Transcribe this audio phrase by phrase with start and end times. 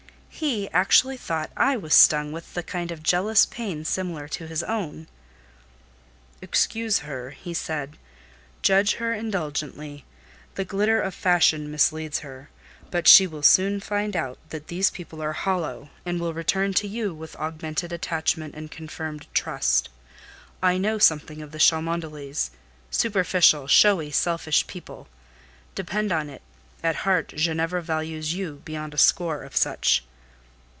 [0.33, 4.63] He actually thought I was stung with a kind of jealous pain similar to his
[4.63, 5.05] own!
[6.41, 7.95] "Excuse her," he said;
[8.63, 10.03] "judge her indulgently;
[10.55, 12.49] the glitter of fashion misleads her,
[12.89, 16.87] but she will soon find out that these people are hollow, and will return to
[16.87, 19.89] you with augmented attachment and confirmed trust.
[20.59, 22.49] I know something of the Cholmondeleys:
[22.89, 25.07] superficial, showy, selfish people;
[25.75, 26.41] depend on it,
[26.81, 30.03] at heart Ginevra values you beyond a score of such."